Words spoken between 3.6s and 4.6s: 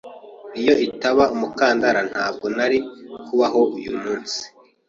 uyu munsi.